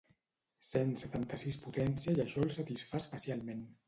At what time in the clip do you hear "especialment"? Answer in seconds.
3.03-3.63